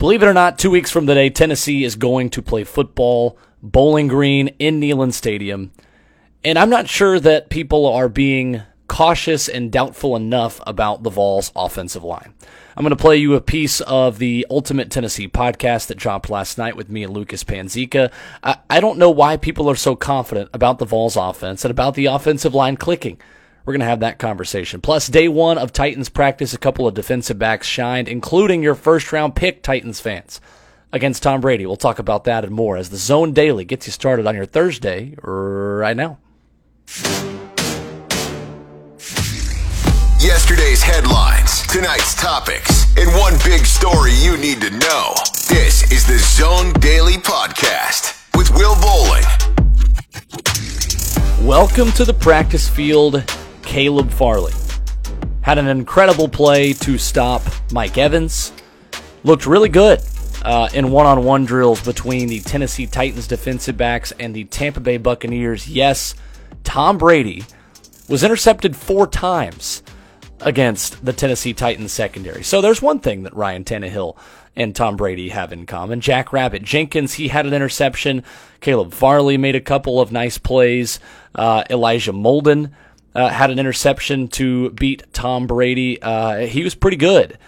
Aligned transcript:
Believe 0.00 0.22
it 0.22 0.26
or 0.28 0.32
not, 0.32 0.58
two 0.58 0.70
weeks 0.70 0.90
from 0.90 1.06
today, 1.06 1.28
Tennessee 1.28 1.84
is 1.84 1.94
going 1.94 2.30
to 2.30 2.40
play 2.40 2.64
football, 2.64 3.36
Bowling 3.62 4.08
Green 4.08 4.48
in 4.58 4.80
Neyland 4.80 5.12
Stadium. 5.12 5.72
And 6.42 6.58
I'm 6.58 6.70
not 6.70 6.88
sure 6.88 7.20
that 7.20 7.50
people 7.50 7.84
are 7.84 8.08
being 8.08 8.62
cautious 8.88 9.46
and 9.46 9.70
doubtful 9.70 10.16
enough 10.16 10.58
about 10.66 11.02
the 11.02 11.10
Vols 11.10 11.52
offensive 11.54 12.02
line. 12.02 12.32
I'm 12.74 12.82
going 12.82 12.96
to 12.96 13.02
play 13.02 13.18
you 13.18 13.34
a 13.34 13.42
piece 13.42 13.82
of 13.82 14.18
the 14.18 14.46
Ultimate 14.48 14.90
Tennessee 14.90 15.28
podcast 15.28 15.88
that 15.88 15.98
dropped 15.98 16.30
last 16.30 16.56
night 16.56 16.76
with 16.76 16.88
me 16.88 17.04
and 17.04 17.12
Lucas 17.12 17.44
Panzica. 17.44 18.10
I, 18.42 18.56
I 18.70 18.80
don't 18.80 18.98
know 18.98 19.10
why 19.10 19.36
people 19.36 19.68
are 19.68 19.76
so 19.76 19.96
confident 19.96 20.48
about 20.54 20.78
the 20.78 20.86
Vols 20.86 21.16
offense 21.16 21.62
and 21.62 21.70
about 21.70 21.94
the 21.94 22.06
offensive 22.06 22.54
line 22.54 22.78
clicking. 22.78 23.20
We're 23.64 23.74
going 23.74 23.80
to 23.80 23.86
have 23.86 24.00
that 24.00 24.18
conversation. 24.18 24.80
Plus, 24.80 25.06
day 25.08 25.28
one 25.28 25.58
of 25.58 25.72
Titans 25.72 26.08
practice, 26.08 26.54
a 26.54 26.58
couple 26.58 26.86
of 26.86 26.94
defensive 26.94 27.38
backs 27.38 27.66
shined, 27.66 28.08
including 28.08 28.62
your 28.62 28.74
first 28.74 29.12
round 29.12 29.36
pick, 29.36 29.62
Titans 29.62 30.00
fans, 30.00 30.40
against 30.92 31.22
Tom 31.22 31.42
Brady. 31.42 31.66
We'll 31.66 31.76
talk 31.76 31.98
about 31.98 32.24
that 32.24 32.44
and 32.44 32.54
more 32.54 32.78
as 32.78 32.88
the 32.88 32.96
Zone 32.96 33.32
Daily 33.32 33.66
gets 33.66 33.86
you 33.86 33.92
started 33.92 34.26
on 34.26 34.34
your 34.34 34.46
Thursday 34.46 35.14
right 35.22 35.96
now. 35.96 36.18
Yesterday's 40.18 40.82
headlines, 40.82 41.66
tonight's 41.66 42.14
topics, 42.14 42.96
and 42.96 43.10
one 43.18 43.34
big 43.44 43.66
story 43.66 44.12
you 44.14 44.36
need 44.38 44.60
to 44.62 44.70
know. 44.70 45.14
This 45.48 45.90
is 45.92 46.06
the 46.06 46.18
Zone 46.18 46.72
Daily 46.80 47.14
Podcast 47.14 48.26
with 48.36 48.50
Will 48.54 48.74
Bowling. 48.80 49.24
Welcome 51.46 51.92
to 51.92 52.04
the 52.04 52.14
practice 52.14 52.68
field 52.68 53.24
Caleb 53.70 54.10
Farley. 54.10 54.52
Had 55.42 55.58
an 55.58 55.68
incredible 55.68 56.28
play 56.28 56.72
to 56.72 56.98
stop 56.98 57.40
Mike 57.70 57.96
Evans. 57.96 58.52
Looked 59.22 59.46
really 59.46 59.68
good 59.68 60.00
uh, 60.42 60.68
in 60.74 60.90
one 60.90 61.06
on 61.06 61.22
one 61.22 61.44
drills 61.44 61.80
between 61.80 62.28
the 62.28 62.40
Tennessee 62.40 62.88
Titans 62.88 63.28
defensive 63.28 63.76
backs 63.76 64.12
and 64.18 64.34
the 64.34 64.42
Tampa 64.46 64.80
Bay 64.80 64.96
Buccaneers. 64.96 65.68
Yes, 65.68 66.16
Tom 66.64 66.98
Brady 66.98 67.44
was 68.08 68.24
intercepted 68.24 68.74
four 68.74 69.06
times 69.06 69.84
against 70.40 71.04
the 71.04 71.12
Tennessee 71.12 71.54
Titans 71.54 71.92
secondary. 71.92 72.42
So 72.42 72.60
there's 72.60 72.82
one 72.82 72.98
thing 72.98 73.22
that 73.22 73.36
Ryan 73.36 73.62
Tannehill 73.62 74.16
and 74.56 74.74
Tom 74.74 74.96
Brady 74.96 75.28
have 75.28 75.52
in 75.52 75.64
common. 75.64 76.00
Jack 76.00 76.32
Rabbit 76.32 76.64
Jenkins, 76.64 77.14
he 77.14 77.28
had 77.28 77.46
an 77.46 77.54
interception. 77.54 78.24
Caleb 78.60 78.92
Farley 78.92 79.36
made 79.36 79.54
a 79.54 79.60
couple 79.60 80.00
of 80.00 80.10
nice 80.10 80.38
plays. 80.38 80.98
Uh, 81.36 81.62
Elijah 81.70 82.12
Molden 82.12 82.72
uh, 83.14 83.28
had 83.28 83.50
an 83.50 83.58
interception 83.58 84.28
to 84.28 84.70
beat 84.70 85.04
Tom 85.12 85.46
Brady. 85.46 86.00
Uh, 86.00 86.46
he 86.46 86.62
was 86.62 86.74
pretty 86.74 86.96
good 86.96 87.38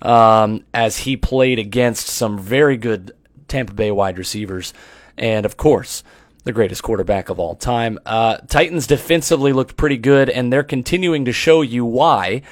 um, 0.00 0.64
as 0.72 0.98
he 0.98 1.16
played 1.16 1.58
against 1.58 2.06
some 2.06 2.38
very 2.38 2.76
good 2.76 3.12
Tampa 3.48 3.74
Bay 3.74 3.90
wide 3.90 4.18
receivers. 4.18 4.72
And 5.16 5.44
of 5.44 5.56
course, 5.56 6.02
the 6.44 6.52
greatest 6.52 6.82
quarterback 6.82 7.28
of 7.28 7.38
all 7.38 7.54
time. 7.54 7.98
Uh, 8.04 8.38
Titans 8.48 8.86
defensively 8.86 9.52
looked 9.52 9.76
pretty 9.76 9.98
good, 9.98 10.28
and 10.28 10.52
they're 10.52 10.62
continuing 10.62 11.24
to 11.26 11.32
show 11.32 11.62
you 11.62 11.84
why 11.84 12.42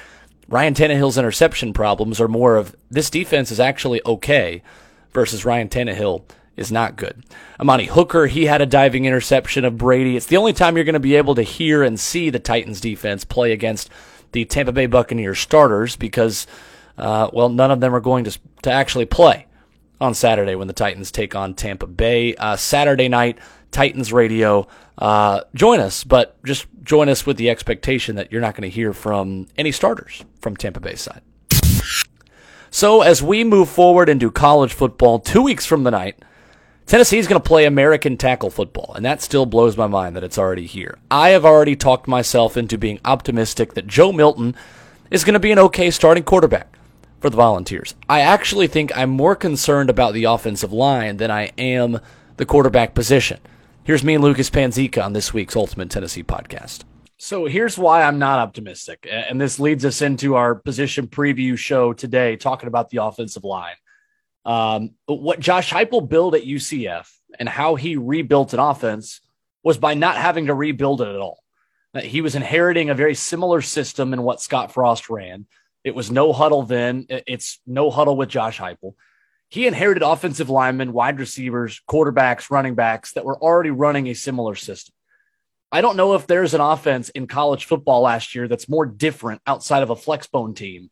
Ryan 0.47 0.73
Tannehill's 0.73 1.17
interception 1.17 1.73
problems 1.73 2.21
are 2.21 2.27
more 2.27 2.55
of 2.55 2.75
this 2.89 3.09
defense 3.09 3.51
is 3.51 3.59
actually 3.59 4.01
okay 4.05 4.61
versus 5.11 5.45
Ryan 5.45 5.69
Tannehill 5.69 6.23
is 6.61 6.71
not 6.71 6.95
good. 6.95 7.25
Amani 7.59 7.85
Hooker, 7.85 8.27
he 8.27 8.45
had 8.45 8.61
a 8.61 8.65
diving 8.65 9.03
interception 9.03 9.65
of 9.65 9.77
Brady. 9.77 10.15
It's 10.15 10.27
the 10.27 10.37
only 10.37 10.53
time 10.53 10.75
you're 10.75 10.85
going 10.85 10.93
to 10.93 10.99
be 10.99 11.15
able 11.15 11.35
to 11.35 11.41
hear 11.41 11.83
and 11.83 11.99
see 11.99 12.29
the 12.29 12.39
Titans 12.39 12.79
defense 12.79 13.25
play 13.25 13.51
against 13.51 13.89
the 14.31 14.45
Tampa 14.45 14.71
Bay 14.71 14.85
Buccaneers 14.85 15.39
starters 15.39 15.97
because, 15.97 16.47
uh, 16.97 17.29
well, 17.33 17.49
none 17.49 17.71
of 17.71 17.81
them 17.81 17.93
are 17.93 17.99
going 17.99 18.23
to, 18.23 18.39
to 18.61 18.71
actually 18.71 19.05
play 19.05 19.47
on 19.99 20.13
Saturday 20.13 20.55
when 20.55 20.67
the 20.67 20.73
Titans 20.73 21.11
take 21.11 21.35
on 21.35 21.53
Tampa 21.53 21.87
Bay. 21.87 22.35
Uh, 22.35 22.55
Saturday 22.55 23.09
night, 23.09 23.39
Titans 23.71 24.13
radio. 24.13 24.67
Uh, 24.97 25.41
join 25.55 25.79
us, 25.79 26.03
but 26.03 26.41
just 26.43 26.67
join 26.83 27.09
us 27.09 27.25
with 27.25 27.37
the 27.37 27.49
expectation 27.49 28.15
that 28.15 28.31
you're 28.31 28.41
not 28.41 28.55
going 28.55 28.69
to 28.69 28.73
hear 28.73 28.93
from 28.93 29.47
any 29.57 29.71
starters 29.71 30.23
from 30.39 30.55
Tampa 30.55 30.79
Bay 30.79 30.95
side. 30.95 31.21
So 32.73 33.01
as 33.01 33.21
we 33.21 33.43
move 33.43 33.69
forward 33.69 34.07
into 34.07 34.31
college 34.31 34.73
football, 34.73 35.19
two 35.19 35.41
weeks 35.41 35.65
from 35.65 35.83
the 35.83 35.91
night, 35.91 36.17
Tennessee 36.91 37.19
is 37.19 37.27
going 37.27 37.41
to 37.41 37.47
play 37.47 37.63
American 37.63 38.17
tackle 38.17 38.49
football, 38.49 38.91
and 38.95 39.05
that 39.05 39.21
still 39.21 39.45
blows 39.45 39.77
my 39.77 39.87
mind 39.87 40.13
that 40.17 40.25
it's 40.25 40.37
already 40.37 40.65
here. 40.65 40.97
I 41.09 41.29
have 41.29 41.45
already 41.45 41.73
talked 41.73 42.05
myself 42.05 42.57
into 42.57 42.77
being 42.77 42.99
optimistic 43.05 43.75
that 43.75 43.87
Joe 43.87 44.11
Milton 44.11 44.57
is 45.09 45.23
going 45.23 45.35
to 45.35 45.39
be 45.39 45.53
an 45.53 45.59
okay 45.59 45.89
starting 45.89 46.25
quarterback 46.25 46.67
for 47.21 47.29
the 47.29 47.37
Volunteers. 47.37 47.95
I 48.09 48.19
actually 48.19 48.67
think 48.67 48.91
I'm 48.93 49.09
more 49.09 49.37
concerned 49.37 49.89
about 49.89 50.13
the 50.13 50.25
offensive 50.25 50.73
line 50.73 51.15
than 51.15 51.31
I 51.31 51.53
am 51.57 52.01
the 52.35 52.45
quarterback 52.45 52.93
position. 52.93 53.39
Here's 53.85 54.03
me 54.03 54.15
and 54.15 54.23
Lucas 54.25 54.49
Panzica 54.49 55.01
on 55.01 55.13
this 55.13 55.33
week's 55.33 55.55
Ultimate 55.55 55.91
Tennessee 55.91 56.23
podcast. 56.23 56.83
So 57.17 57.45
here's 57.45 57.77
why 57.77 58.03
I'm 58.03 58.19
not 58.19 58.39
optimistic. 58.39 59.07
And 59.09 59.39
this 59.39 59.61
leads 59.61 59.85
us 59.85 60.01
into 60.01 60.35
our 60.35 60.55
position 60.55 61.07
preview 61.07 61.57
show 61.57 61.93
today, 61.93 62.35
talking 62.35 62.67
about 62.67 62.89
the 62.89 63.01
offensive 63.01 63.45
line. 63.45 63.75
Um, 64.43 64.91
what 65.05 65.39
Josh 65.39 65.71
Heupel 65.71 66.07
built 66.07 66.35
at 66.35 66.43
UCF 66.43 67.07
and 67.39 67.47
how 67.47 67.75
he 67.75 67.95
rebuilt 67.95 68.53
an 68.53 68.59
offense 68.59 69.21
was 69.63 69.77
by 69.77 69.93
not 69.93 70.17
having 70.17 70.47
to 70.47 70.53
rebuild 70.53 71.01
it 71.01 71.07
at 71.07 71.15
all. 71.21 71.43
He 72.01 72.21
was 72.21 72.35
inheriting 72.35 72.89
a 72.89 72.95
very 72.95 73.15
similar 73.15 73.61
system 73.61 74.13
in 74.13 74.23
what 74.23 74.41
Scott 74.41 74.73
Frost 74.73 75.09
ran. 75.09 75.45
It 75.83 75.93
was 75.93 76.09
no 76.09 76.31
huddle 76.31 76.63
then. 76.63 77.05
It's 77.09 77.59
no 77.67 77.89
huddle 77.89 78.15
with 78.15 78.29
Josh 78.29 78.59
Heupel. 78.59 78.95
He 79.49 79.67
inherited 79.67 80.01
offensive 80.01 80.49
linemen, 80.49 80.93
wide 80.93 81.19
receivers, 81.19 81.81
quarterbacks, 81.89 82.49
running 82.49 82.75
backs 82.75 83.11
that 83.13 83.25
were 83.25 83.37
already 83.37 83.71
running 83.71 84.07
a 84.07 84.13
similar 84.13 84.55
system. 84.55 84.95
I 85.73 85.81
don't 85.81 85.97
know 85.97 86.13
if 86.15 86.27
there's 86.27 86.53
an 86.53 86.61
offense 86.61 87.09
in 87.09 87.27
college 87.27 87.65
football 87.65 88.01
last 88.01 88.33
year 88.35 88.47
that's 88.47 88.69
more 88.69 88.85
different 88.85 89.41
outside 89.45 89.83
of 89.83 89.89
a 89.89 89.95
flexbone 89.95 90.55
team 90.55 90.89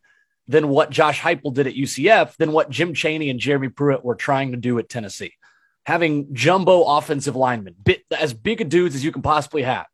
than 0.50 0.68
what 0.68 0.90
Josh 0.90 1.22
Heupel 1.22 1.54
did 1.54 1.68
at 1.68 1.76
UCF, 1.76 2.36
than 2.38 2.52
what 2.52 2.72
Jim 2.72 2.96
Chaney 2.96 3.30
and 3.30 3.40
Jeremy 3.40 3.70
Pruitt 3.70 4.04
were 4.04 4.16
trying 4.16 4.52
to 4.52 4.58
do 4.58 4.80
at 4.80 4.90
Tennessee. 4.90 5.34
Having 5.86 6.34
jumbo 6.34 6.82
offensive 6.84 7.36
linemen, 7.36 7.76
bit, 7.86 8.02
as 8.18 8.34
big 8.34 8.60
a 8.60 8.64
dudes 8.64 8.96
as 8.96 9.06
you 9.06 9.12
can 9.12 9.22
possibly 9.22 9.62
have, 9.62 9.86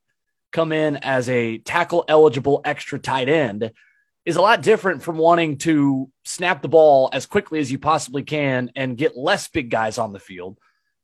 come 0.54 0.72
in 0.72 0.96
as 0.96 1.28
a 1.28 1.58
tackle 1.58 2.06
eligible 2.08 2.62
extra 2.64 2.98
tight 2.98 3.28
end 3.28 3.70
is 4.26 4.38
a 4.38 4.42
lot 4.42 4.62
different 4.62 5.04
from 5.04 5.18
wanting 5.18 5.58
to 5.58 6.10
snap 6.24 6.62
the 6.62 6.70
ball 6.70 7.10
as 7.12 7.26
quickly 7.26 7.60
as 7.60 7.70
you 7.70 7.78
possibly 7.78 8.24
can 8.24 8.72
and 8.78 8.98
get 8.98 9.18
less 9.18 9.50
big 9.50 9.70
guys 9.70 9.98
on 9.98 10.14
the 10.14 10.20
field 10.20 10.58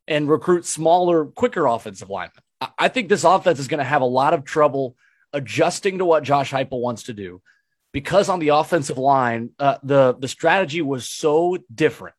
and 0.08 0.30
recruit 0.30 0.66
smaller, 0.66 1.26
quicker 1.26 1.68
offensive 1.68 2.10
linemen. 2.10 2.42
I 2.80 2.88
think 2.88 3.10
this 3.10 3.26
offense 3.26 3.60
is 3.60 3.68
going 3.68 3.80
to 3.80 3.84
have 3.84 4.02
a 4.02 4.06
lot 4.06 4.34
of 4.34 4.46
trouble 4.46 4.96
adjusting 5.34 5.98
to 5.98 6.06
what 6.06 6.24
Josh 6.24 6.52
Heupel 6.52 6.80
wants 6.80 7.04
to 7.04 7.14
do 7.14 7.42
because 7.91 8.29
on 8.29 8.40
the 8.40 8.50
offensive 8.50 8.97
line, 8.97 9.52
uh, 9.59 9.78
the 9.84 10.16
the 10.18 10.28
strategy 10.28 10.81
was 10.81 11.07
so 11.07 11.57
different 11.74 12.16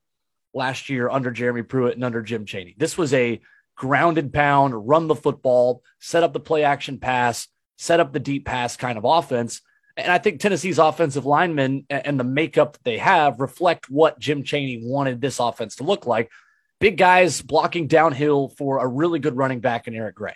last 0.55 0.89
year 0.89 1.09
under 1.09 1.31
Jeremy 1.31 1.63
Pruitt 1.63 1.95
and 1.95 2.05
under 2.05 2.23
Jim 2.23 2.45
Chaney. 2.45 2.75
This 2.77 2.99
was 2.99 3.15
a 3.15 3.41
grounded 3.75 4.33
pound, 4.33 4.89
run 4.89 5.09
the 5.09 5.15
football, 5.15 5.83
set 5.99 6.23
up 6.23 6.33
the 6.33 6.41
play 6.41 6.65
action 6.65 6.99
pass, 6.99 7.49
set 7.79 8.01
up 8.01 8.13
the 8.13 8.21
deep 8.21 8.45
pass 8.45 8.77
kind 8.77 8.99
of 8.99 9.05
offense. 9.05 9.63
And 9.97 10.11
I 10.11 10.19
think 10.19 10.41
Tennessee's 10.41 10.79
offensive 10.79 11.27
linemen 11.27 11.87
and 11.91 12.19
the 12.19 12.25
makeup 12.25 12.75
that 12.75 12.85
they 12.85 12.99
have 12.99 13.41
reflect 13.41 13.91
what 13.91 14.19
Jim 14.19 14.43
Chaney 14.43 14.81
wanted 14.83 15.21
this 15.21 15.39
offense 15.39 15.77
to 15.77 15.85
look 15.85 16.07
like. 16.07 16.31
Big 16.81 16.97
guys 16.97 17.43
blocking 17.43 17.87
downhill 17.87 18.49
for 18.49 18.79
a 18.79 18.87
really 18.87 19.19
good 19.19 19.37
running 19.37 19.61
back 19.61 19.87
in 19.87 19.95
Eric 19.95 20.17
Gray. 20.17 20.35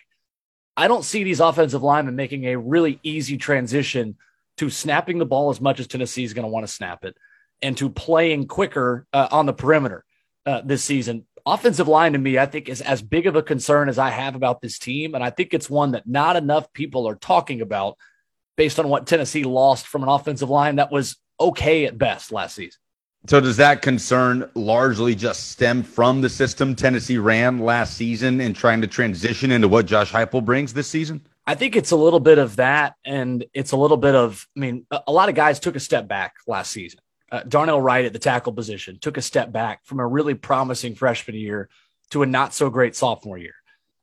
I 0.76 0.88
don't 0.88 1.04
see 1.04 1.24
these 1.24 1.40
offensive 1.40 1.82
linemen 1.82 2.16
making 2.16 2.44
a 2.44 2.58
really 2.58 3.00
easy 3.02 3.38
transition 3.38 4.16
to 4.58 4.70
snapping 4.70 5.18
the 5.18 5.26
ball 5.26 5.50
as 5.50 5.60
much 5.60 5.80
as 5.80 5.86
Tennessee 5.86 6.24
is 6.24 6.34
going 6.34 6.44
to 6.44 6.50
want 6.50 6.66
to 6.66 6.72
snap 6.72 7.04
it 7.04 7.16
and 7.62 7.76
to 7.78 7.90
playing 7.90 8.46
quicker 8.46 9.06
uh, 9.12 9.28
on 9.30 9.46
the 9.46 9.52
perimeter 9.52 10.04
uh, 10.44 10.62
this 10.64 10.82
season. 10.82 11.26
Offensive 11.44 11.88
line 11.88 12.12
to 12.12 12.18
me, 12.18 12.38
I 12.38 12.46
think, 12.46 12.68
is 12.68 12.80
as 12.80 13.02
big 13.02 13.26
of 13.26 13.36
a 13.36 13.42
concern 13.42 13.88
as 13.88 13.98
I 13.98 14.10
have 14.10 14.34
about 14.34 14.60
this 14.60 14.78
team. 14.78 15.14
And 15.14 15.22
I 15.22 15.30
think 15.30 15.54
it's 15.54 15.70
one 15.70 15.92
that 15.92 16.06
not 16.06 16.36
enough 16.36 16.72
people 16.72 17.08
are 17.08 17.14
talking 17.14 17.60
about 17.60 17.96
based 18.56 18.80
on 18.80 18.88
what 18.88 19.06
Tennessee 19.06 19.44
lost 19.44 19.86
from 19.86 20.02
an 20.02 20.08
offensive 20.08 20.50
line 20.50 20.76
that 20.76 20.90
was 20.90 21.16
okay 21.38 21.84
at 21.84 21.98
best 21.98 22.32
last 22.32 22.56
season. 22.56 22.80
So 23.28 23.40
does 23.40 23.56
that 23.56 23.82
concern 23.82 24.48
largely 24.54 25.14
just 25.14 25.50
stem 25.50 25.82
from 25.82 26.20
the 26.20 26.28
system 26.28 26.76
Tennessee 26.76 27.18
ran 27.18 27.58
last 27.58 27.96
season 27.96 28.40
and 28.40 28.54
trying 28.54 28.80
to 28.80 28.86
transition 28.86 29.50
into 29.50 29.66
what 29.66 29.86
Josh 29.86 30.12
Heupel 30.12 30.44
brings 30.44 30.72
this 30.72 30.86
season? 30.86 31.26
I 31.46 31.54
think 31.54 31.76
it's 31.76 31.92
a 31.92 31.96
little 31.96 32.20
bit 32.20 32.38
of 32.38 32.56
that, 32.56 32.94
and 33.04 33.44
it's 33.54 33.72
a 33.72 33.76
little 33.76 33.96
bit 33.96 34.14
of. 34.14 34.46
I 34.56 34.60
mean, 34.60 34.86
a, 34.90 35.12
lot 35.12 35.28
of 35.28 35.34
guys 35.34 35.60
took 35.60 35.76
a 35.76 35.80
step 35.80 36.08
back 36.08 36.34
last 36.46 36.72
season. 36.72 37.00
Uh, 37.30 37.42
Darnell 37.46 37.80
Wright 37.80 38.04
at 38.04 38.12
the 38.12 38.18
tackle 38.18 38.52
position 38.52 38.98
took 39.00 39.16
a 39.16 39.22
step 39.22 39.52
back 39.52 39.84
from 39.84 40.00
a 40.00 40.06
really 40.06 40.34
promising 40.34 40.94
freshman 40.94 41.36
year 41.36 41.68
to 42.10 42.22
a 42.22 42.26
not 42.26 42.54
so 42.54 42.70
great 42.70 42.96
sophomore 42.96 43.38
year, 43.38 43.54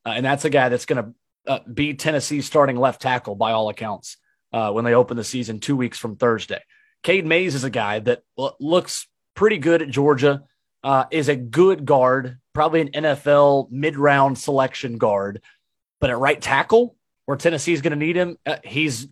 uh, 0.06 0.14
and 0.16 0.26
that's 0.26 0.46
a 0.46 0.50
guy 0.50 0.70
that's 0.70 0.86
going 0.86 1.04
to 1.04 1.52
uh, 1.52 1.60
be 1.72 1.94
Tennessee's 1.94 2.46
starting 2.46 2.78
left 2.78 3.02
tackle 3.02 3.36
by 3.36 3.52
all 3.52 3.70
accounts 3.70 4.18
uh, 4.54 4.72
when 4.72 4.86
they 4.86 4.94
open 4.94 5.18
the 5.18 5.24
season 5.24 5.60
two 5.60 5.76
weeks 5.76 5.98
from 5.98 6.16
Thursday. 6.16 6.62
Cade 7.02 7.26
Mays 7.26 7.56
is 7.56 7.66
a 7.66 7.70
guy 7.70 8.00
that 8.00 8.24
looks 8.60 9.08
pretty 9.36 9.58
good 9.58 9.82
at 9.82 9.90
Georgia. 9.90 10.44
uh, 10.84 11.06
is 11.12 11.30
a 11.30 11.36
good 11.36 11.86
guard, 11.86 12.40
probably 12.54 12.82
an 12.82 12.90
NFL 12.90 13.72
mid 13.72 13.96
round 13.96 14.38
selection 14.38 14.98
guard. 14.98 15.42
But 16.00 16.10
at 16.10 16.18
right 16.18 16.42
tackle, 16.42 16.96
where 17.26 17.38
Tennessee 17.38 17.74
is 17.74 17.82
going 17.82 17.92
to 17.92 18.06
need 18.06 18.16
him, 18.16 18.38
uh, 18.46 18.58
he's 18.64 19.08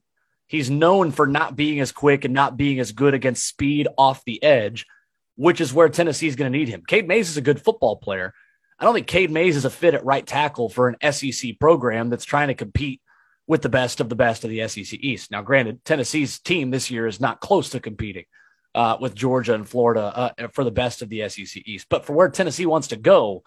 he's 0.48 0.70
known 0.70 1.12
for 1.12 1.28
not 1.28 1.56
being 1.56 1.80
as 1.80 1.92
quick 1.92 2.26
and 2.26 2.34
not 2.34 2.58
being 2.58 2.80
as 2.80 2.92
good 2.92 3.14
against 3.14 3.48
speed 3.48 3.88
off 3.98 4.24
the 4.26 4.44
edge, 4.44 4.86
which 5.36 5.62
is 5.62 5.74
where 5.74 5.90
Tennessee 5.90 6.28
is 6.28 6.36
going 6.36 6.52
to 6.52 6.58
need 6.58 6.68
him. 6.68 6.84
Cade 6.88 7.08
Mays 7.08 7.30
is 7.30 7.38
a 7.38 7.42
good 7.42 7.62
football 7.62 7.96
player. 7.96 8.34
I 8.78 8.84
don't 8.84 8.94
think 8.94 9.08
Cade 9.08 9.32
Mays 9.32 9.56
is 9.56 9.66
a 9.66 9.70
fit 9.70 9.94
at 9.94 10.04
right 10.04 10.26
tackle 10.26 10.68
for 10.68 10.90
an 10.90 11.12
SEC 11.12 11.60
program 11.60 12.10
that's 12.10 12.26
trying 12.26 12.48
to 12.48 12.56
compete 12.56 13.00
with 13.48 13.62
the 13.62 13.70
best 13.70 14.00
of 14.00 14.10
the 14.10 14.16
best 14.16 14.44
of 14.44 14.50
the 14.50 14.68
SEC 14.68 15.00
East. 15.00 15.32
Now, 15.32 15.42
granted, 15.42 15.84
Tennessee's 15.86 16.40
team 16.40 16.72
this 16.72 16.90
year 16.90 17.06
is 17.06 17.20
not 17.20 17.42
close 17.42 17.70
to 17.70 17.80
competing 17.80 18.26
uh, 18.74 18.98
with 19.00 19.16
Georgia 19.16 19.54
and 19.54 19.68
Florida 19.68 20.34
uh, 20.40 20.48
for 20.54 20.64
the 20.64 20.72
best 20.72 21.02
of 21.02 21.10
the 21.10 21.28
SEC 21.30 21.62
East, 21.66 21.88
but 21.90 22.06
for 22.06 22.14
where 22.14 22.30
Tennessee 22.30 22.66
wants 22.66 22.88
to 22.88 22.96
go, 22.96 23.44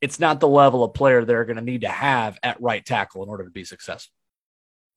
it's 0.00 0.20
not 0.20 0.40
the 0.40 0.48
level 0.48 0.84
of 0.84 0.94
player 0.94 1.24
they're 1.24 1.44
going 1.44 1.56
to 1.56 1.62
need 1.62 1.82
to 1.82 1.88
have 1.88 2.38
at 2.42 2.60
right 2.60 2.84
tackle 2.84 3.22
in 3.22 3.28
order 3.28 3.44
to 3.44 3.50
be 3.50 3.64
successful. 3.64 4.12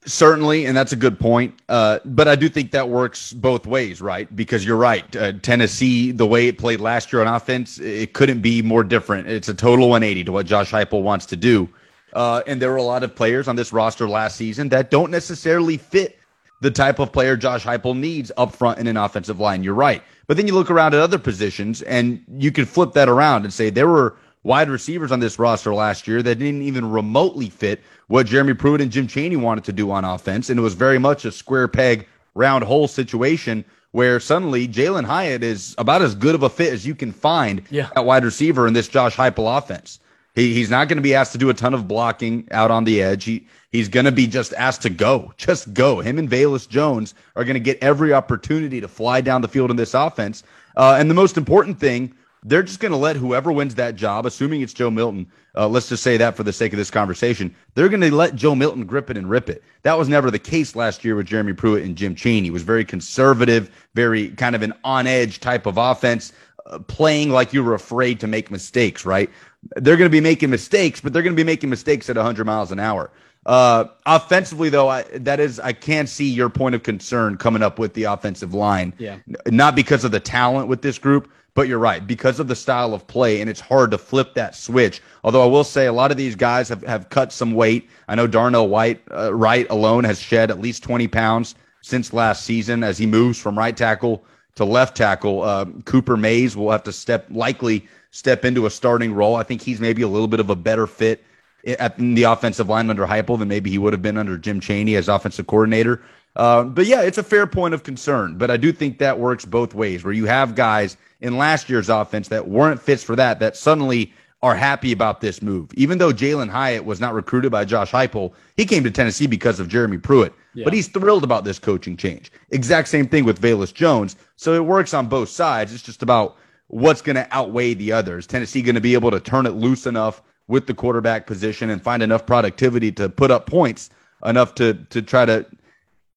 Certainly, 0.05 0.65
and 0.65 0.77
that's 0.77 0.93
a 0.93 0.95
good 0.95 1.19
point. 1.19 1.59
Uh, 1.67 1.99
but 2.05 2.29
I 2.29 2.35
do 2.35 2.47
think 2.47 2.71
that 2.71 2.87
works 2.87 3.33
both 3.33 3.67
ways, 3.67 4.01
right? 4.01 4.33
Because 4.33 4.63
you're 4.63 4.77
right. 4.77 5.13
Uh, 5.13 5.33
Tennessee, 5.33 6.11
the 6.11 6.25
way 6.25 6.47
it 6.47 6.57
played 6.57 6.79
last 6.79 7.11
year 7.11 7.21
on 7.21 7.27
offense, 7.27 7.79
it 7.79 8.13
couldn't 8.13 8.41
be 8.41 8.61
more 8.61 8.85
different. 8.85 9.27
It's 9.27 9.49
a 9.49 9.53
total 9.53 9.89
180 9.89 10.23
to 10.23 10.31
what 10.31 10.45
Josh 10.45 10.71
Heupel 10.71 11.03
wants 11.03 11.25
to 11.27 11.35
do. 11.35 11.67
Uh, 12.13 12.41
and 12.47 12.61
there 12.61 12.71
were 12.71 12.77
a 12.77 12.83
lot 12.83 13.03
of 13.03 13.13
players 13.13 13.49
on 13.49 13.57
this 13.57 13.73
roster 13.73 14.07
last 14.07 14.37
season 14.37 14.69
that 14.69 14.89
don't 14.89 15.11
necessarily 15.11 15.77
fit 15.77 16.17
the 16.61 16.71
type 16.71 16.99
of 16.99 17.11
player 17.11 17.35
Josh 17.37 17.63
Heupel 17.63 17.97
needs 17.97 18.31
up 18.37 18.55
front 18.55 18.79
in 18.79 18.87
an 18.87 18.97
offensive 18.97 19.39
line. 19.39 19.63
You're 19.63 19.73
right. 19.73 20.01
But 20.27 20.37
then 20.37 20.47
you 20.47 20.53
look 20.53 20.71
around 20.71 20.93
at 20.93 21.01
other 21.01 21.19
positions 21.19 21.81
and 21.81 22.23
you 22.37 22.51
could 22.51 22.67
flip 22.67 22.93
that 22.93 23.09
around 23.09 23.43
and 23.43 23.53
say 23.53 23.69
there 23.69 23.87
were 23.87 24.15
wide 24.49 24.67
receivers 24.67 25.11
on 25.11 25.19
this 25.19 25.37
roster 25.37 25.75
last 25.75 26.07
year 26.07 26.23
that 26.23 26.39
didn't 26.39 26.63
even 26.63 26.89
remotely 26.89 27.49
fit 27.49 27.81
what 28.07 28.25
Jeremy 28.25 28.55
Pruitt 28.55 28.81
and 28.81 28.91
Jim 28.91 29.05
Chaney 29.05 29.35
wanted 29.35 29.63
to 29.65 29.71
do 29.71 29.91
on 29.91 30.03
offense. 30.03 30.49
And 30.49 30.59
it 30.59 30.63
was 30.63 30.73
very 30.73 30.97
much 30.97 31.23
a 31.23 31.31
square 31.31 31.67
peg, 31.67 32.07
round 32.33 32.63
hole 32.63 32.87
situation 32.87 33.63
where 33.91 34.19
suddenly 34.19 34.67
Jalin 34.67 35.05
Hyatt 35.05 35.43
is 35.43 35.75
about 35.77 36.01
as 36.01 36.15
good 36.15 36.33
of 36.33 36.41
a 36.41 36.49
fit 36.49 36.73
as 36.73 36.83
you 36.83 36.95
can 36.95 37.11
find 37.11 37.61
yeah. 37.69 37.89
at 37.95 38.05
wide 38.05 38.25
receiver 38.25 38.65
in 38.65 38.73
this 38.73 38.87
Josh 38.87 39.15
Heupel 39.15 39.55
offense. 39.55 39.99
He, 40.33 40.51
he's 40.55 40.71
not 40.71 40.87
going 40.87 40.97
to 40.97 41.03
be 41.03 41.13
asked 41.13 41.31
to 41.33 41.37
do 41.37 41.51
a 41.51 41.53
ton 41.53 41.75
of 41.75 41.87
blocking 41.87 42.47
out 42.49 42.71
on 42.71 42.85
the 42.85 43.03
edge. 43.03 43.25
He 43.25 43.45
he's 43.71 43.87
going 43.87 44.05
to 44.05 44.11
be 44.11 44.25
just 44.25 44.53
asked 44.53 44.81
to 44.81 44.89
go, 44.89 45.31
just 45.37 45.75
go. 45.75 45.99
Him 45.99 46.17
and 46.17 46.27
Velus 46.27 46.67
Jones 46.67 47.13
are 47.35 47.43
going 47.43 47.53
to 47.53 47.59
get 47.59 47.77
every 47.83 48.13
opportunity 48.13 48.81
to 48.81 48.87
fly 48.87 49.21
down 49.21 49.43
the 49.43 49.47
field 49.47 49.69
in 49.69 49.77
this 49.77 49.93
offense. 49.93 50.41
Uh, 50.75 50.97
and 50.99 51.07
the 51.07 51.15
most 51.15 51.37
important 51.37 51.79
thing 51.79 52.15
they're 52.43 52.63
just 52.63 52.79
going 52.79 52.91
to 52.91 52.97
let 52.97 53.15
whoever 53.15 53.51
wins 53.51 53.75
that 53.75 53.95
job, 53.95 54.25
assuming 54.25 54.61
it's 54.61 54.73
Joe 54.73 54.89
Milton, 54.89 55.29
uh, 55.55 55.67
let's 55.67 55.89
just 55.89 56.03
say 56.03 56.15
that 56.17 56.35
for 56.35 56.43
the 56.43 56.53
sake 56.53 56.71
of 56.71 56.77
this 56.77 56.91
conversation, 56.91 57.53
they're 57.75 57.89
going 57.89 58.01
to 58.01 58.13
let 58.13 58.35
Joe 58.35 58.55
Milton 58.55 58.85
grip 58.85 59.09
it 59.09 59.17
and 59.17 59.29
rip 59.29 59.49
it. 59.49 59.63
That 59.83 59.97
was 59.97 60.07
never 60.07 60.31
the 60.31 60.39
case 60.39 60.75
last 60.75 61.03
year 61.03 61.15
with 61.15 61.25
Jeremy 61.25 61.53
Pruitt 61.53 61.83
and 61.83 61.95
Jim 61.95 62.15
Chaney. 62.15 62.47
It 62.47 62.53
was 62.53 62.63
very 62.63 62.85
conservative, 62.85 63.69
very 63.93 64.29
kind 64.29 64.55
of 64.55 64.61
an 64.61 64.73
on 64.83 65.05
edge 65.07 65.39
type 65.39 65.65
of 65.65 65.77
offense, 65.77 66.31
uh, 66.67 66.79
playing 66.79 67.29
like 67.29 67.51
you 67.53 67.63
were 67.63 67.73
afraid 67.73 68.19
to 68.21 68.27
make 68.27 68.49
mistakes, 68.51 69.05
right? 69.05 69.29
They're 69.75 69.97
going 69.97 70.09
to 70.09 70.15
be 70.15 70.21
making 70.21 70.49
mistakes, 70.49 71.01
but 71.01 71.11
they're 71.11 71.23
going 71.23 71.35
to 71.35 71.39
be 71.39 71.45
making 71.45 71.69
mistakes 71.69 72.09
at 72.09 72.15
100 72.15 72.45
miles 72.45 72.71
an 72.71 72.79
hour. 72.79 73.11
Uh, 73.45 73.85
offensively, 74.05 74.69
though, 74.69 74.89
I, 74.89 75.03
that 75.13 75.39
is, 75.39 75.59
I 75.59 75.73
can't 75.73 76.09
see 76.09 76.29
your 76.29 76.49
point 76.49 76.75
of 76.75 76.83
concern 76.83 77.37
coming 77.37 77.63
up 77.63 77.79
with 77.79 77.93
the 77.93 78.03
offensive 78.03 78.53
line. 78.53 78.93
Yeah. 78.97 79.17
Not 79.47 79.75
because 79.75 80.03
of 80.03 80.11
the 80.11 80.19
talent 80.19 80.67
with 80.67 80.81
this 80.81 80.97
group, 80.97 81.31
but 81.55 81.67
you're 81.67 81.79
right, 81.79 82.05
because 82.05 82.39
of 82.39 82.47
the 82.47 82.55
style 82.55 82.93
of 82.93 83.07
play, 83.07 83.41
and 83.41 83.49
it's 83.49 83.59
hard 83.59 83.91
to 83.91 83.97
flip 83.97 84.33
that 84.35 84.55
switch. 84.55 85.01
Although 85.23 85.43
I 85.43 85.47
will 85.47 85.63
say 85.63 85.87
a 85.87 85.93
lot 85.93 86.11
of 86.11 86.17
these 86.17 86.35
guys 86.35 86.69
have, 86.69 86.83
have 86.83 87.09
cut 87.09 87.33
some 87.33 87.53
weight. 87.53 87.89
I 88.07 88.15
know 88.15 88.27
Darnell 88.27 88.67
White, 88.69 89.01
uh, 89.11 89.33
Wright 89.33 89.67
alone 89.69 90.03
has 90.03 90.19
shed 90.19 90.51
at 90.51 90.61
least 90.61 90.83
20 90.83 91.07
pounds 91.07 91.55
since 91.81 92.13
last 92.13 92.45
season 92.45 92.83
as 92.83 92.97
he 92.97 93.05
moves 93.05 93.39
from 93.39 93.57
right 93.57 93.75
tackle 93.75 94.23
to 94.55 94.65
left 94.65 94.95
tackle. 94.95 95.41
Uh, 95.41 95.65
Cooper 95.85 96.17
Mays 96.17 96.55
will 96.55 96.71
have 96.71 96.83
to 96.83 96.91
step, 96.91 97.25
likely 97.29 97.87
step 98.11 98.45
into 98.45 98.65
a 98.65 98.69
starting 98.69 99.13
role. 99.13 99.35
I 99.35 99.43
think 99.43 99.61
he's 99.61 99.79
maybe 99.79 100.01
a 100.01 100.07
little 100.07 100.27
bit 100.27 100.39
of 100.39 100.49
a 100.49 100.55
better 100.55 100.85
fit 100.87 101.23
at 101.65 101.97
in 101.99 102.15
the 102.15 102.23
offensive 102.23 102.69
line 102.69 102.89
under 102.89 103.05
Heupel 103.05 103.39
than 103.39 103.47
maybe 103.47 103.69
he 103.69 103.77
would 103.77 103.93
have 103.93 104.01
been 104.01 104.17
under 104.17 104.37
Jim 104.37 104.59
Chaney 104.59 104.95
as 104.95 105.07
offensive 105.07 105.47
coordinator. 105.47 106.01
Uh, 106.35 106.63
but 106.63 106.85
yeah, 106.85 107.01
it's 107.01 107.17
a 107.17 107.23
fair 107.23 107.47
point 107.47 107.73
of 107.73 107.83
concern. 107.83 108.37
But 108.37 108.51
I 108.51 108.57
do 108.57 108.71
think 108.71 108.99
that 108.99 109.19
works 109.19 109.45
both 109.45 109.73
ways, 109.73 110.03
where 110.03 110.13
you 110.13 110.25
have 110.25 110.55
guys– 110.55 110.97
in 111.21 111.37
last 111.37 111.69
year's 111.69 111.89
offense 111.89 112.29
that 112.29 112.47
weren't 112.47 112.81
fits 112.81 113.03
for 113.03 113.15
that, 113.15 113.39
that 113.39 113.57
suddenly 113.57 114.13
are 114.41 114.55
happy 114.55 114.93
about 114.93 115.19
this 115.19 115.41
move. 115.41 115.69
Even 115.73 115.97
though 115.97 116.13
Jalin 116.13 116.49
Hyatt 116.49 116.85
was 116.85 117.01
not 117.01 117.13
recruited 117.13 117.51
by 117.51 117.65
Josh 117.65 117.91
Heupel, 117.91 118.33
he 118.55 118.65
came 118.65 118.83
to 118.85 118.91
Tennessee 118.91 119.27
because 119.27 119.59
of 119.59 119.67
Jeremy 119.67 119.97
Pruitt. 119.97 120.33
Yeah. 120.53 120.63
But 120.63 120.73
he's 120.73 120.87
thrilled 120.87 121.25
about 121.25 121.43
this 121.43 121.59
coaching 121.59 121.97
change. 121.97 122.31
Exact 122.51 122.87
same 122.87 123.07
thing 123.07 123.25
with 123.25 123.41
Velus 123.41 123.73
Jones. 123.73 124.15
So 124.37 124.53
it 124.53 124.65
works 124.65 124.93
on 124.93 125.07
both 125.07 125.29
sides. 125.29 125.73
It's 125.73 125.83
just 125.83 126.01
about 126.01 126.37
what's 126.67 127.01
going 127.01 127.17
to 127.17 127.27
outweigh 127.31 127.73
the 127.73 127.91
others. 127.91 128.25
Tennessee 128.25 128.61
going 128.61 128.75
to 128.75 128.81
be 128.81 128.93
able 128.93 129.11
to 129.11 129.19
turn 129.19 129.45
it 129.45 129.51
loose 129.51 129.85
enough 129.85 130.21
with 130.49 130.67
the 130.67 130.73
quarterback 130.73 131.25
position 131.25 131.69
and 131.69 131.81
find 131.81 132.03
enough 132.03 132.25
productivity 132.25 132.91
to 132.91 133.07
put 133.07 133.31
up 133.31 133.45
points 133.45 133.89
enough 134.25 134.53
to 134.55 134.73
to 134.89 135.01
try 135.01 135.25
to 135.25 135.45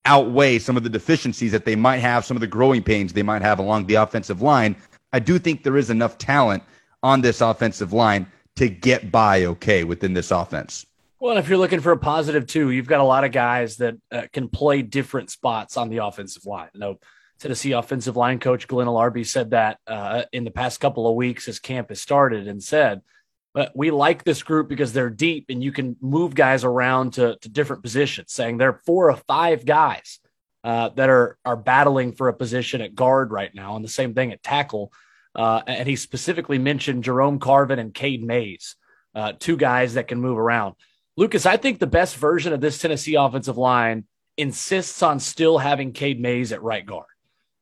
outweigh 0.05 0.59
some 0.59 0.77
of 0.77 0.83
the 0.83 0.91
deficiencies 0.91 1.53
that 1.53 1.65
they 1.65 1.77
might 1.77 1.99
have, 1.99 2.25
some 2.25 2.37
of 2.37 2.41
the 2.41 2.47
growing 2.49 2.83
pains 2.83 3.13
they 3.13 3.23
might 3.23 3.43
have 3.43 3.61
along 3.61 3.87
the 3.87 3.95
offensive 3.95 4.43
line 4.43 4.75
I 5.13 5.19
do 5.19 5.39
think 5.39 5.63
there 5.63 5.77
is 5.77 5.91
enough 5.91 6.19
talent 6.19 6.63
on 7.03 7.21
this 7.21 7.41
offensive 7.41 7.93
line 7.93 8.27
to 8.57 8.69
get 8.69 9.11
by 9.11 9.45
okay 9.45 9.85
within 9.85 10.15
this 10.15 10.31
offense. 10.31 10.87
Well, 11.21 11.37
if 11.37 11.49
you're 11.49 11.59
looking 11.59 11.81
for 11.81 11.93
a 11.93 11.99
positive 11.99 12.47
too, 12.47 12.71
you've 12.71 12.89
got 12.89 13.01
a 13.01 13.05
lot 13.05 13.25
of 13.25 13.33
guys 13.33 13.77
that 13.77 13.95
uh, 14.11 14.23
can 14.33 14.49
play 14.49 14.83
different 14.83 15.31
spots 15.31 15.77
on 15.77 15.89
the 15.89 15.99
offensive 15.99 16.47
line. 16.47 16.71
No, 16.75 16.99
Tennessee 17.39 17.73
offensive 17.73 18.17
line 18.17 18.41
coach 18.41 18.67
Glen 18.67 18.87
Elarbee 18.87 19.27
said 19.27 19.51
that 19.51 19.79
uh, 19.87 20.25
in 20.33 20.45
the 20.45 20.51
past 20.51 20.81
couple 20.81 21.09
of 21.09 21.15
weeks 21.15 21.47
as 21.47 21.59
camp 21.61 21.91
has 21.91 22.01
started 22.01 22.49
and 22.49 22.63
said, 22.63 23.03
but 23.55 23.73
we 23.75 23.91
like 23.91 24.25
this 24.25 24.43
group 24.43 24.69
because 24.69 24.93
they're 24.93 25.11
deep 25.11 25.47
and 25.49 25.63
you 25.63 25.73
can 25.73 25.97
move 26.01 26.35
guys 26.35 26.65
around 26.65 27.15
to, 27.15 27.37
to 27.41 27.49
different 27.49 27.83
positions, 27.83 28.33
saying 28.33 28.57
there 28.57 28.71
are 28.71 28.81
four 28.87 29.11
or 29.11 29.17
five 29.17 29.65
guys 29.67 30.21
uh, 30.65 30.89
that 30.91 31.11
are 31.11 31.39
are 31.45 31.57
battling 31.57 32.13
for 32.13 32.29
a 32.29 32.35
position 32.35 32.81
at 32.81 32.95
guard 32.95 33.31
right 33.31 33.55
now, 33.55 33.77
and 33.77 33.85
the 33.85 33.89
same 33.91 34.15
thing 34.15 34.33
at 34.33 34.43
tackle. 34.43 34.93
Uh, 35.35 35.63
and 35.67 35.89
he 35.89 35.97
specifically 35.97 36.59
mentioned 36.59 37.05
Jerome 37.05 37.39
Carvin 37.39 37.79
and 37.79 37.95
Cade 37.95 38.23
Mays, 38.23 38.77
uh, 39.15 39.33
two 39.39 39.57
guys 39.57 39.95
that 39.95 40.09
can 40.09 40.21
move 40.21 40.39
around. 40.39 40.75
Lucas, 41.17 41.47
I 41.47 41.57
think 41.57 41.79
the 41.79 41.87
best 41.87 42.17
version 42.17 42.53
of 42.53 42.61
this 42.61 42.79
Tennessee 42.79 43.15
offensive 43.15 43.57
line 43.57 44.05
insists 44.37 45.03
on 45.03 45.21
still 45.21 45.59
having 45.59 45.93
Cade 45.93 46.21
Mays 46.21 46.53
at 46.53 46.63
right 46.63 46.85
guard. 46.85 47.07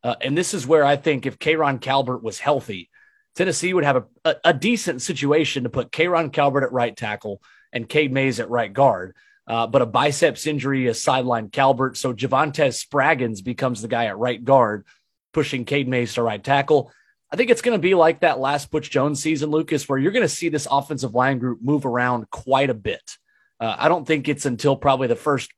Uh, 0.02 0.14
and 0.20 0.36
this 0.36 0.54
is 0.54 0.66
where 0.66 0.84
I 0.84 0.96
think 0.96 1.26
if 1.26 1.38
K'Rojhn 1.38 1.80
Calbert 1.80 2.22
was 2.22 2.38
healthy, 2.38 2.90
Tennessee 3.36 3.72
would 3.72 3.84
have 3.84 3.96
a, 3.96 4.04
a, 4.24 4.36
a 4.46 4.54
decent 4.54 5.02
situation 5.02 5.64
to 5.64 5.70
put 5.70 5.92
K'Rojhn 5.92 6.32
Calbert 6.32 6.64
at 6.64 6.72
right 6.72 6.96
tackle 6.96 7.42
and 7.72 7.88
Cade 7.88 8.12
Mays 8.12 8.40
at 8.40 8.50
right 8.50 8.72
guard. 8.72 9.14
Uh, 9.46 9.66
but 9.66 9.82
a 9.82 9.86
biceps 9.86 10.46
injury 10.46 10.86
has 10.86 11.02
sidelined 11.02 11.50
Calbert. 11.50 11.96
So 11.96 12.12
Javontez 12.12 12.84
Spraggins 12.86 13.42
becomes 13.42 13.82
the 13.82 13.88
guy 13.88 14.06
at 14.06 14.18
right 14.18 14.42
guard, 14.42 14.86
pushing 15.32 15.64
Cade 15.64 15.88
Mays 15.88 16.14
to 16.14 16.22
right 16.22 16.42
tackle. 16.42 16.92
I 17.32 17.36
think 17.36 17.50
it's 17.50 17.62
going 17.62 17.76
to 17.76 17.82
be 17.82 17.94
like 17.94 18.20
that 18.20 18.40
last 18.40 18.70
Butch 18.70 18.90
Jones 18.90 19.22
season, 19.22 19.50
Lucas, 19.50 19.88
where 19.88 19.98
you're 19.98 20.12
going 20.12 20.22
to 20.22 20.28
see 20.28 20.48
this 20.48 20.66
offensive 20.70 21.14
line 21.14 21.38
group 21.38 21.60
move 21.62 21.86
around 21.86 22.28
quite 22.30 22.70
a 22.70 22.74
bit. 22.74 23.18
Uh, 23.58 23.76
I 23.78 23.88
don't 23.88 24.06
think 24.06 24.28
it's 24.28 24.46
until 24.46 24.76
probably 24.76 25.06
the 25.06 25.16
first 25.16 25.52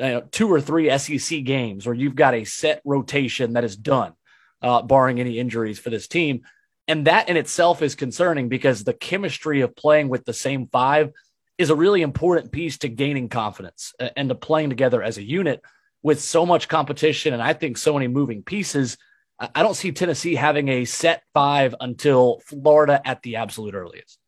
uh, 0.00 0.22
two 0.30 0.52
or 0.52 0.60
three 0.60 0.96
SEC 0.98 1.42
games 1.44 1.86
where 1.86 1.94
you've 1.94 2.16
got 2.16 2.34
a 2.34 2.44
set 2.44 2.82
rotation 2.84 3.54
that 3.54 3.64
is 3.64 3.76
done, 3.76 4.12
uh, 4.60 4.82
barring 4.82 5.20
any 5.20 5.38
injuries 5.38 5.78
for 5.78 5.90
this 5.90 6.06
team. 6.06 6.42
And 6.88 7.06
that 7.06 7.28
in 7.28 7.36
itself 7.36 7.82
is 7.82 7.94
concerning 7.94 8.48
because 8.48 8.84
the 8.84 8.94
chemistry 8.94 9.60
of 9.60 9.74
playing 9.74 10.08
with 10.08 10.24
the 10.24 10.32
same 10.32 10.68
five 10.68 11.12
is 11.58 11.70
a 11.70 11.76
really 11.76 12.02
important 12.02 12.52
piece 12.52 12.78
to 12.78 12.88
gaining 12.88 13.28
confidence 13.28 13.94
and 14.16 14.28
to 14.28 14.34
playing 14.34 14.70
together 14.70 15.02
as 15.02 15.18
a 15.18 15.22
unit 15.22 15.62
with 16.02 16.20
so 16.20 16.46
much 16.46 16.68
competition. 16.68 17.32
And 17.32 17.42
I 17.42 17.54
think 17.54 17.78
so 17.78 17.94
many 17.94 18.08
moving 18.08 18.42
pieces 18.42 18.96
I 19.38 19.62
don't 19.62 19.74
see 19.74 19.92
Tennessee 19.92 20.34
having 20.34 20.68
a 20.68 20.86
set 20.86 21.22
five 21.34 21.74
until 21.80 22.40
Florida 22.46 23.02
at 23.04 23.22
the 23.22 23.36
absolute 23.36 23.74
earliest. 23.74 24.18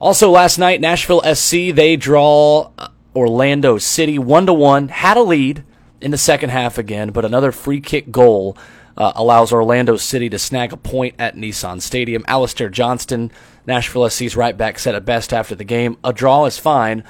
Also, 0.00 0.30
last 0.30 0.58
night, 0.58 0.80
Nashville 0.80 1.22
SC, 1.34 1.74
they 1.74 1.96
draw 1.96 2.70
uh, 2.78 2.88
Orlando 3.14 3.76
City 3.76 4.18
one 4.18 4.46
to 4.46 4.54
one, 4.54 4.88
had 4.88 5.18
a 5.18 5.22
lead 5.22 5.64
in 6.00 6.10
the 6.10 6.18
second 6.18 6.48
half 6.48 6.78
again, 6.78 7.10
but 7.10 7.26
another 7.26 7.52
free 7.52 7.80
kick 7.80 8.10
goal 8.10 8.56
uh, 8.96 9.12
allows 9.14 9.52
Orlando 9.52 9.96
City 9.96 10.28
to 10.30 10.38
snag 10.38 10.72
a 10.72 10.76
point 10.76 11.14
at 11.18 11.36
Nissan 11.36 11.80
Stadium. 11.80 12.24
Alistair 12.28 12.68
Johnston, 12.68 13.30
Nashville 13.66 14.08
SC's 14.08 14.36
right 14.36 14.56
back, 14.56 14.78
said 14.78 14.94
it 14.94 15.04
best 15.04 15.32
after 15.32 15.54
the 15.54 15.64
game. 15.64 15.98
A 16.02 16.12
draw 16.12 16.44
is 16.46 16.58
fine, 16.58 17.04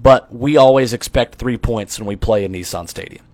but 0.00 0.32
we 0.34 0.56
always 0.56 0.92
expect 0.92 1.36
three 1.36 1.56
points 1.56 1.98
when 1.98 2.06
we 2.06 2.16
play 2.16 2.44
in 2.44 2.52
Nissan 2.52 2.88
Stadium. 2.88 3.24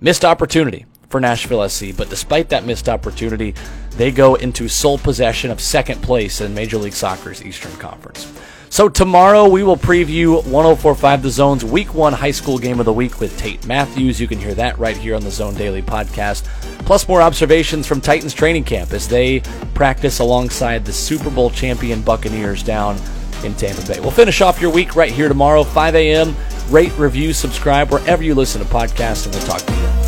Missed 0.00 0.24
opportunity 0.24 0.86
for 1.12 1.20
Nashville 1.20 1.68
SC. 1.68 1.96
But 1.96 2.10
despite 2.10 2.48
that 2.48 2.64
missed 2.64 2.88
opportunity, 2.88 3.54
they 3.92 4.10
go 4.10 4.34
into 4.34 4.66
sole 4.66 4.98
possession 4.98 5.50
of 5.50 5.60
second 5.60 6.02
place 6.02 6.40
in 6.40 6.54
Major 6.54 6.78
League 6.78 6.94
Soccer's 6.94 7.44
Eastern 7.44 7.76
Conference. 7.76 8.26
So 8.72 8.88
tomorrow 8.88 9.48
we 9.48 9.62
will 9.62 9.76
preview 9.76 10.42
1045 10.46 11.22
The 11.22 11.28
Zone's 11.28 11.62
Week 11.62 11.92
1 11.92 12.14
High 12.14 12.30
School 12.30 12.56
Game 12.56 12.80
of 12.80 12.86
the 12.86 12.92
Week 12.94 13.20
with 13.20 13.36
Tate 13.36 13.66
Matthews. 13.66 14.18
You 14.18 14.26
can 14.26 14.38
hear 14.38 14.54
that 14.54 14.78
right 14.78 14.96
here 14.96 15.14
on 15.14 15.22
the 15.22 15.30
Zone 15.30 15.52
Daily 15.52 15.82
podcast. 15.82 16.44
Plus 16.86 17.06
more 17.06 17.20
observations 17.20 17.86
from 17.86 18.00
Titans 18.00 18.32
training 18.32 18.64
camp 18.64 18.94
as 18.94 19.06
they 19.06 19.40
practice 19.74 20.20
alongside 20.20 20.86
the 20.86 20.92
Super 20.92 21.28
Bowl 21.28 21.50
champion 21.50 22.00
Buccaneers 22.00 22.62
down 22.62 22.96
in 23.44 23.52
Tampa 23.56 23.86
Bay. 23.86 24.00
We'll 24.00 24.10
finish 24.10 24.40
off 24.40 24.58
your 24.58 24.72
week 24.72 24.96
right 24.96 25.12
here 25.12 25.28
tomorrow, 25.28 25.64
5 25.64 25.94
a.m. 25.94 26.34
Rate, 26.70 26.96
review, 26.96 27.34
subscribe 27.34 27.90
wherever 27.90 28.22
you 28.22 28.34
listen 28.34 28.62
to 28.62 28.68
podcasts, 28.68 29.26
and 29.26 29.34
we'll 29.34 29.44
talk 29.44 29.60
to 29.60 29.70
you 29.74 29.82
then. 29.82 30.01